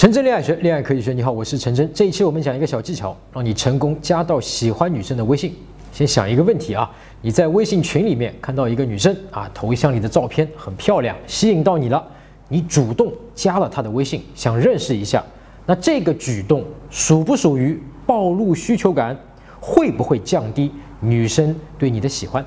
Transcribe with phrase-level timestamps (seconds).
[0.00, 1.12] 陈真恋爱学，恋爱可以学。
[1.12, 1.86] 你好，我是陈真。
[1.92, 5.54] 这一期我们讲一个小技巧，让你成功加到喜欢女生的微信。
[5.92, 12.02] 先想一个问题啊，你在微信群里面看到一个女生啊，头像里的照片很漂亮，吸引到你了，
[12.48, 15.22] 你主动加了她的微信，想认识一下。
[15.66, 19.14] 那这个举动属不属于暴露需求感？
[19.60, 22.42] 会不会降低女生对你的喜欢？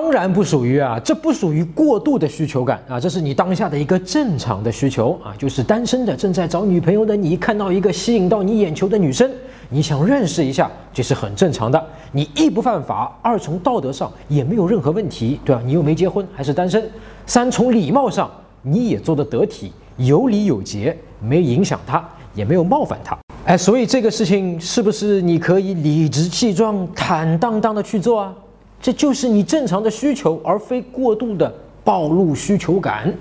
[0.00, 9.28] 当然不属于啊，这不属于过度的需求感啊，这是你当下的一个正常的需求啊，就是单身的正在找女朋友的你，看到一个吸引到你眼球的女生，
[9.68, 11.84] 你想认识一下，这是很正常的。
[12.12, 15.60] 你一不犯法，二从道德上也没有任何问题，对吧？
[15.66, 16.88] 你又没结婚，还是单身。
[17.26, 18.30] 三从礼貌上
[18.62, 23.18] 你也做得得体，有礼有节，没影响他，也没有冒犯他。
[23.46, 28.32] 哎，所以这个事情是不是你可以理直气壮、坦荡荡的去做啊？
[28.80, 31.52] 这就是你正常的需求，而非过度的
[31.84, 33.12] 暴露需求感。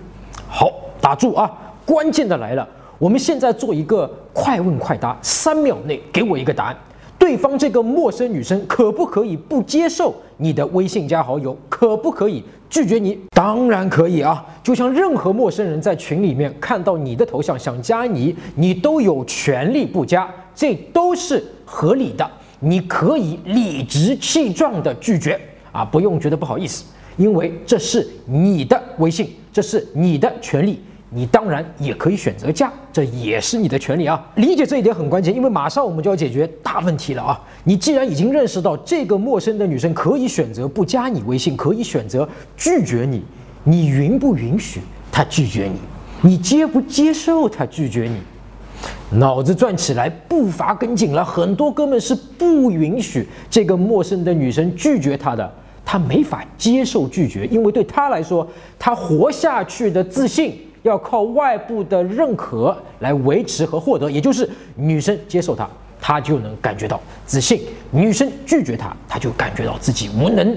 [0.47, 1.51] 好，打住啊！
[1.85, 6.77] 关键的来了，我们现在做一个快问快答，三秒内给我一个答案。
[7.17, 11.57] 对方这个陌生女生可不可以不接受你的微信加好友？
[11.67, 13.17] 可不可以拒绝你？
[13.31, 14.45] 当然可以啊！
[14.61, 22.29] 就像任何陌生人在群里面看到你的头像想加你，你都有权利不加，这都是合理的。
[22.59, 25.39] 你可以理直气壮地拒绝
[25.71, 26.85] 啊，不用觉得不好意思，
[27.17, 30.79] 因为这是你的微信，这是你的权利。
[31.09, 34.21] 你当然也可以选择加，这也是你的权利啊。
[34.35, 37.41] 理解这一点很关键，因为马上我们就要解决大问题了啊。
[37.63, 43.23] 你既然已经认识到这个陌生的女生可以选择不加你微信，可以选择拒绝你，
[43.63, 45.79] 你允不允许她拒绝你？
[46.21, 48.17] 你接不接受她拒绝你？
[49.11, 51.23] 脑子转起来，步伐跟紧了。
[51.23, 55.49] 很多哥们是不允许这个陌生的女生拒绝他的，
[55.85, 58.47] 他没法接受拒绝，因为对他来说，
[58.77, 65.67] 他活下去的自信要靠外部的认可来维持和获得，也就是女生接受他，
[66.01, 67.57] 他就能感觉到自信；
[67.91, 70.55] 女生拒绝他，他就感觉到自己无能。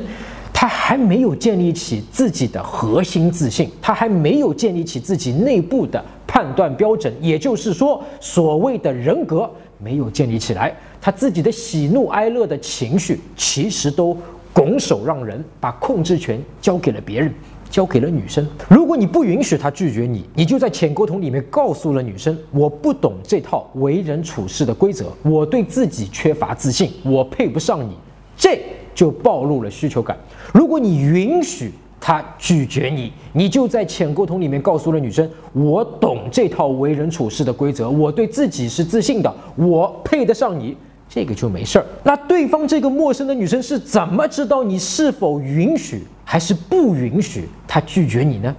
[0.53, 6.05] 他还没有建立起自己的核心自信，他还没有建立起自己内部的
[6.41, 14.17] 判断标准，也就是说，所谓的人格没有建立起来，他自己的喜怒哀乐的情绪其实都
[14.50, 17.31] 拱手让人，把控制权交给了别人，
[17.69, 18.49] 交给了女生。
[18.71, 27.95] 如果你不允许他拒绝你，你就在浅沟通里面告诉了女生，我不懂这套为人处事的规则，我对自己缺乏自信，我配不上你，
[28.34, 28.59] 这
[28.95, 30.17] 就暴露了需求感。
[30.55, 40.75] 如果你允许他拒绝你，你就在浅沟通里面告诉了女生：“我懂这套为人处事的规则，我对自己是自信的，我配得上你，
[41.09, 48.56] 这个就没事儿。”那对方这个陌生的女生是怎么知道你是否允许还是不允许她拒绝你呢？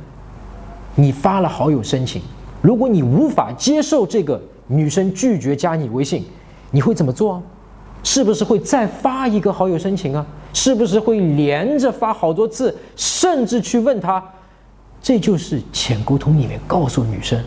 [0.93, 2.21] 你发了好友申请，
[2.61, 6.23] 如果你无法接受这个女生拒绝加你微信，
[6.69, 7.41] 你会怎么做？
[8.03, 10.25] 是不是会再发一个好友申请啊？
[10.53, 14.23] 是不是会连着发好多次，甚至去问他？
[15.01, 17.43] 这就是浅沟通里面告诉女生，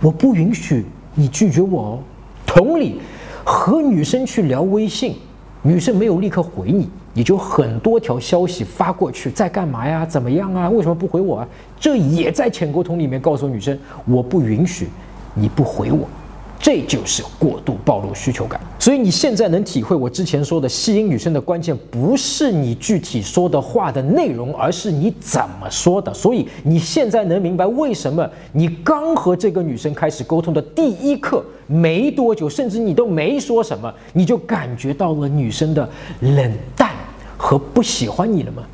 [0.00, 1.98] 我不允许你拒绝我哦。
[2.44, 3.00] 同理，
[3.44, 5.16] 和女生去聊微信，
[5.62, 10.04] 女生没有立刻回你，你就很多条消息发过去，在干嘛呀？
[10.04, 10.68] 怎么样啊？
[10.68, 11.48] 为什么不回我啊？
[11.80, 14.88] 这也在浅沟通里面告诉女生，我不允许
[15.32, 16.06] 你不回我。
[16.60, 26.12] 这就是过度暴露需求感，所以你现在能体会我之前说的吸引女生的关键，不是你具体说的话的内容，而是你怎么说的。
[26.12, 35.88] 所以你现在能明白为什么你刚和这个女生开始沟通的第一刻没多久，甚至你都没说什么，你就感觉到了女生的
[36.20, 36.90] 冷淡
[37.36, 38.64] 和不喜欢你了吗？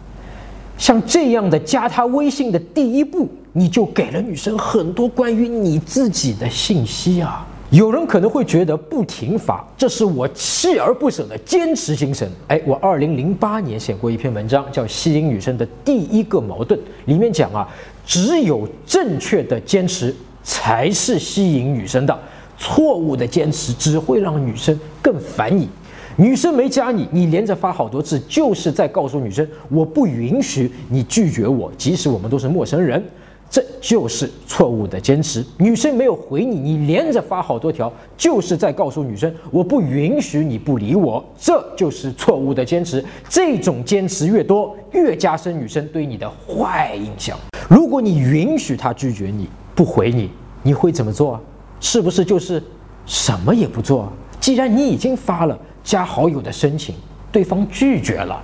[0.79, 7.47] 像这样的加她微信的第一步，你就给了女生很多关于你自己的信息啊。
[7.71, 12.31] 有人可能会觉得不停发，这是我锲而不舍的坚持精神。
[12.47, 17.69] 哎，我二零零八年写过一篇文章，叫《吸引女生的第一个矛盾》，里面讲啊，
[18.07, 22.17] 只有正确的坚持才是吸引女生的，
[22.57, 25.69] 错误的坚持只会让女生更烦你。
[26.17, 33.03] 女生没加你，你连着发好多次，就是在告诉女生，我不允许你拒绝我，即使我们都是陌生人。
[33.51, 35.45] 这就是错误的坚持。
[35.59, 41.25] 女生没有回你，你连着发好多条，就是在告诉女生我不允许你不理我。
[41.39, 43.05] 这就是错误的坚持。
[43.29, 47.39] 这种坚持越多，越加深女生对你的坏印象。
[47.69, 50.31] 如果你允许她拒绝你不回你，
[50.63, 51.41] 你会怎么做？
[51.81, 52.63] 是不是就是
[53.07, 54.13] 什么也不做？
[54.41, 56.95] 既然你已经发了加好友的申请，
[57.31, 58.43] 对方拒绝了，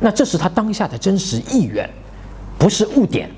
[0.00, 1.88] 那这是他当下的真实意愿，
[2.58, 3.30] 不是误点。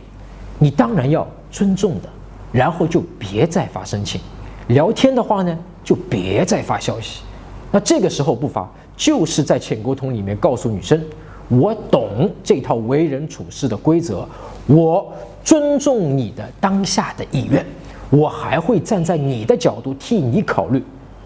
[0.59, 2.09] 你当然要尊重的，
[2.53, 4.21] 然后就别再发申请。
[4.69, 7.23] 聊天的话呢，就别再发消息。
[7.71, 11.03] 那这个时候不发，就是在浅沟通里面告诉女生，
[11.49, 14.27] 我懂这套为人处事的规则，
[14.67, 15.13] 我
[15.43, 17.65] 尊重你的当下的意愿，
[18.11, 20.83] 我还会站在你的角度替你考虑，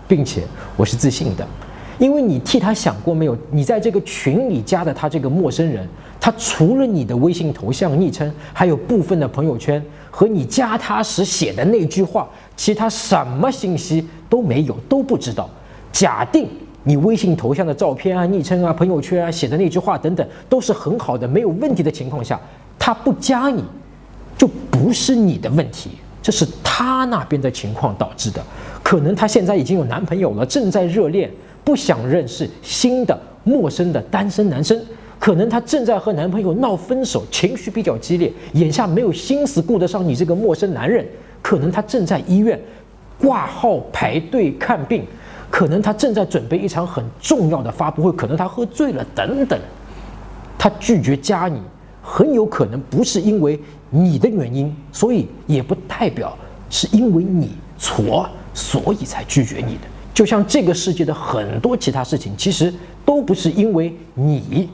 [0.08, 0.42] 并且
[0.76, 1.46] 我是自信的，
[1.98, 3.36] 因为你替他想过没有？
[3.50, 5.86] 你在这个群里加的他这个陌生人，
[6.28, 15.48] 他除了你的微信头像、昵称，还有部分的朋友圈和你加他时写的那句话，其他什么信息都没有，都不知道。
[15.90, 16.46] 假定
[16.84, 22.38] 你微信头像的照片啊、昵称啊、朋友圈啊写的那句话等等都是很好的、没有问题的情况下，
[22.78, 23.64] 他不加你，
[24.36, 28.44] 就不是你的问题，这是他那边的情况导致的。
[28.82, 31.30] 可能他现在已经有男朋友了，正在热恋，
[31.64, 34.78] 不想认识新的陌生的单身男生。
[35.18, 41.06] 可能他正在和男朋友闹分手，情绪比较激烈，眼下没有心思顾得上你这个陌生男人。
[41.42, 42.60] 可能他正在医院
[43.18, 45.04] 挂号排队看病。
[45.50, 49.58] 可能他正在准备一场很重要的发布会，可能他喝醉了，等等，
[50.58, 51.58] 他拒绝加你，
[52.02, 56.36] 很有可能不是因为你的原因，所以也不代表
[56.68, 59.80] 是因为你错，所以才拒绝你的。
[60.12, 62.70] 就像这个世界的很多其他事情，其实
[63.06, 64.68] 都不是因为你，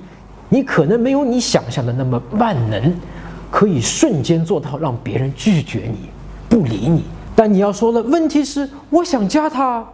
[0.54, 2.94] 你可能没有你想象的那么万能，
[3.50, 6.08] 可以瞬间做到让别人拒绝你，
[6.48, 7.02] 不理你。
[7.34, 9.84] 但你要说了，问题是我想加他。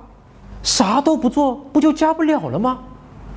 [0.63, 2.79] 啥都不做，不就加不了了吗？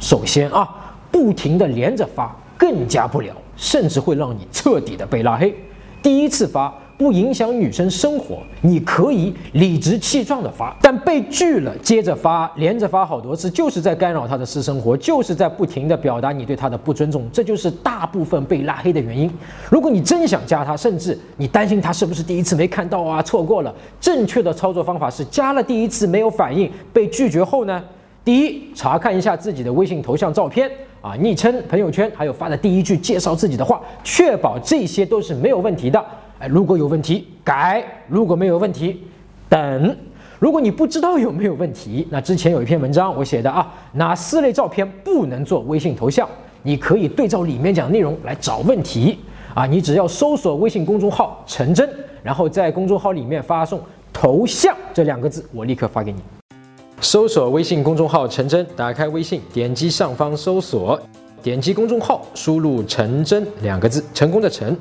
[0.02, 0.68] 首先啊，
[1.10, 5.56] 不停的连着发，更加不了，甚至会让你彻底的被拉黑。
[6.02, 6.74] 第一次发。
[6.98, 19.30] 不影响女生生活，你可以理直气壮的发，但被拒了，接着发，连着发好多次，就是在干扰她的私生活，就是在不停的表达你对她的不尊重，这就是大部分被拉黑的原因。
[19.70, 27.84] 如果你真想加她，甚至你担心她是不是第一次没看到啊，错过了，正确的操作方法是加了第一次没有反应，被拒绝后呢，
[28.24, 30.70] 第一，查看一下自己的微信头像、照片
[31.02, 36.04] 啊、昵称、朋友圈，还有发的第一句介绍自己的话，确保这些都是没有问题的。
[36.50, 39.04] 如果有问题改，如果没有问题
[39.50, 39.96] 等。
[40.40, 46.28] 如果你不知道有没有问题，那之前有一篇文章我写的啊，哪四类照片不能做微信头像？
[46.64, 49.20] 你可以对照里面讲的内容来找问题
[49.54, 49.66] 啊。
[49.66, 51.90] 你只要搜索微信公众号“陈真”，
[52.22, 53.80] 然后在公众号里面发送
[54.12, 56.20] “头像”这两个字，我立刻发给你。
[57.00, 61.00] 搜索微信公众号“陈真”，打开微信，点击上方搜索，
[61.42, 64.76] 点击公众号，输入“陈真”两个字，成功的“陈”，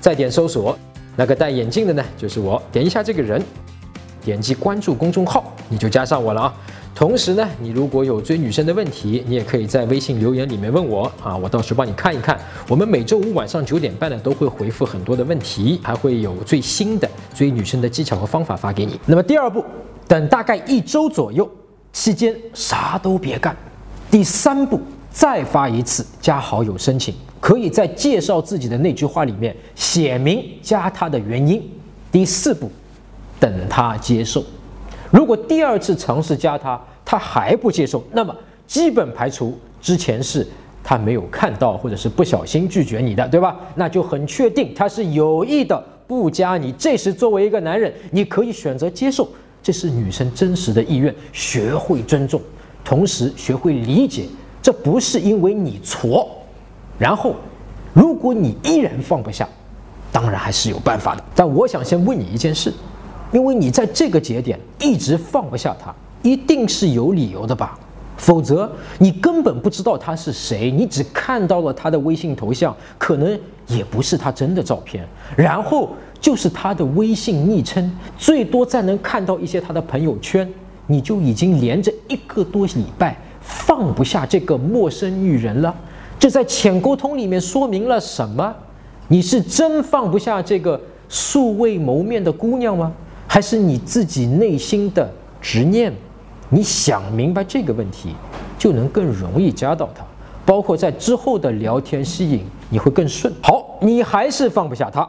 [0.00, 0.78] 再点搜索。
[1.16, 2.62] 那个戴眼镜的呢，就是我。
[2.70, 3.42] 点一下这个人，
[4.22, 6.54] 点击关注公众号，你就加上我了啊。
[6.94, 12.38] 同时呢，你如果有追女生的问题，你也可以在微信留言里面问我啊，我到时帮你看一看。
[12.68, 18.98] 我们每周五晚上九点半呢，都会回复很多的问题，还会有最新的追女生的技巧和方法发给你。
[19.04, 19.64] 那么第二步，
[20.08, 21.50] 等大概一周左右
[21.92, 23.54] 期间，啥都别干。
[24.10, 24.80] 第三步，
[25.16, 27.14] 再发一次加好友申请。
[27.40, 31.62] 可以在介绍自己的那句话里面写明加他的原因。
[32.12, 32.70] 第四步，
[33.40, 34.44] 等他接受。
[35.10, 38.36] 如果第二次尝试加他，他还不接受，那么
[38.66, 40.46] 基本排除之前是
[40.84, 43.56] 他没有看到或者是不小心拒绝你的，对吧？
[43.74, 46.70] 那就很确定他是有意的不加你。
[46.72, 49.26] 这时作为一个男人，你可以选择接受，
[49.62, 51.14] 这是女生真实的意愿。
[51.32, 52.38] 学会尊重，
[52.84, 54.24] 同时学会理解，
[54.66, 56.28] 这不是因为你挫。
[56.98, 57.36] 然后，
[57.92, 59.48] 如果你依然放不下，
[60.10, 61.22] 当然还是有办法的。
[61.36, 62.74] 但我想先问你一件事，
[63.30, 67.78] 因为你在这个节点一直放不下他，一定是有理由的吧？
[68.16, 68.68] 否则
[68.98, 75.06] 你根本不知道他是谁，你只看到了他的微信头像，可能也不是他真的照片，
[75.36, 80.52] 然后就是他的微信昵称，最多再能看到一些他的朋友圈，
[80.88, 85.74] 你就已经连着一个多礼拜放不下这个陌生女人了。
[86.18, 88.54] 这在浅沟通里面说明了什么？
[89.08, 92.92] 你是真放不下这个素未谋面的姑娘吗？
[93.28, 95.08] 还是你自己内心的
[95.40, 95.92] 执念？
[96.48, 98.14] 你想明白这个问题，
[98.58, 100.04] 就能更容易加到她，
[100.44, 103.32] 包括在之后的聊天吸引，你会更顺。
[103.42, 105.08] 好，你还是放不下她。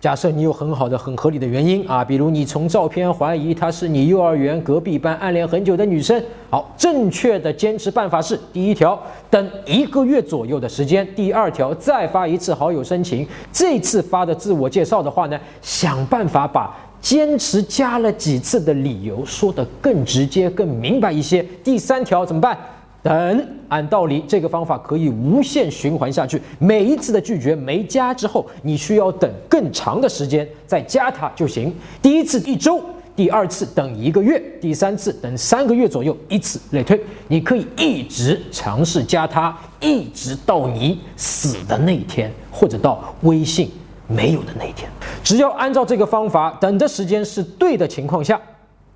[0.00, 6.22] 假设你有很好的、很合理的原因啊，比如你从照片怀疑她是你幼儿园隔壁班暗恋很久的女生。
[6.48, 8.96] 好，正确的坚持办法是：第一条，
[9.28, 13.26] 等一个月左右的时间；第二条，再发一次好友申请。
[13.52, 21.44] 这次发的自我介绍的话呢，想办法把坚持加了几次的理由说得更直接、更明白一些。
[21.64, 22.56] 第三条怎么办？
[23.02, 26.40] 等，按道理这个方法可以无限循环下去。
[26.58, 31.72] 每一次的拒绝没加之后，你需要等更长的时间再加它就行。
[32.02, 32.82] 第一次一周，
[33.14, 37.00] 第二次等一个月，第三次等三个月左右，以此类推。
[37.28, 43.70] 你可以一直尝试加他，一直到你死的那一天，或者到微信
[44.06, 44.90] 没有的那一天。
[45.22, 48.40] 只要按照这个方法，等的时间是对的情况下，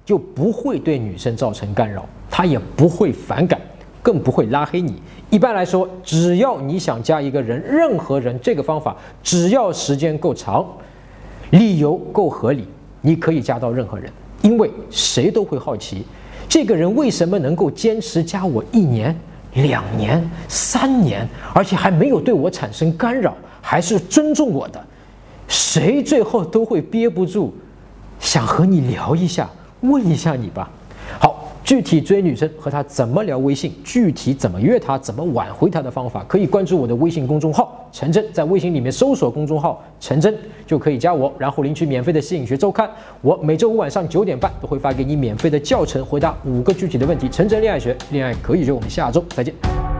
[0.04, 3.61] 就不会对女生造成干扰，她也不会反感，
[4.02, 5.00] 更不会拉黑你。
[5.30, 10.66] 一般来说，只要你想加一个人，任何人，这个方法只要时间够长，
[11.50, 12.66] 理由够合理，
[13.00, 14.11] 你可以加到任何人。
[14.42, 16.04] 因为谁都会好奇，
[16.49, 19.16] 这个人为什么能够坚持加我一年、
[19.54, 24.85] 两年、三年，而且还没有对我产生干扰，还是尊重我的？
[25.47, 27.52] 谁最后都会憋不住，
[28.18, 29.49] 想和你聊一下，
[29.82, 30.68] 问一下你吧。
[31.64, 40.35] 具体追女生和她怎么聊微信，具体怎么约她，怎么挽回她的方法，可以关注我的微信公众号陈真，在微信里面搜索公众号陈真
[40.66, 42.90] 就可以加我，然后领取免费的吸引学周刊。
[43.21, 47.28] 我每周五晚上九点半都会发给你免费的教程，回答五个具体的问题。
[47.28, 48.73] 陈真恋爱学，恋爱可以学。
[48.73, 49.91] 我们下周再见。